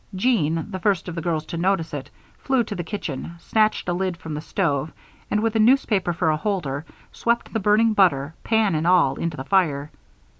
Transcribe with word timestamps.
Jean, 0.15 0.71
the 0.71 0.79
first 0.79 1.07
of 1.07 1.13
the 1.13 1.21
girls 1.21 1.45
to 1.45 1.57
notice 1.57 1.93
it, 1.93 2.09
flew 2.39 2.63
to 2.63 2.73
the 2.73 2.83
kitchen, 2.83 3.35
snatched 3.37 3.87
a 3.87 3.93
lid 3.93 4.17
from 4.17 4.33
the 4.33 4.41
stove, 4.41 4.91
and, 5.29 5.39
with 5.43 5.55
a 5.55 5.59
newspaper 5.59 6.11
for 6.11 6.31
a 6.31 6.37
holder, 6.37 6.83
swept 7.11 7.53
the 7.53 7.59
burning 7.59 7.93
butter, 7.93 8.33
pan 8.43 8.73
and 8.73 8.87
all, 8.87 9.15
into 9.17 9.37
the 9.37 9.43
fire. 9.45 9.91